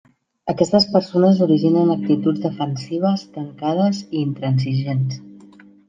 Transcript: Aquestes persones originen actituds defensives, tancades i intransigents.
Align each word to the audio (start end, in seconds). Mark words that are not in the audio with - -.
Aquestes 0.53 0.87
persones 0.93 1.43
originen 1.47 1.93
actituds 1.97 2.43
defensives, 2.47 3.29
tancades 3.39 4.05
i 4.09 4.13
intransigents. 4.27 5.25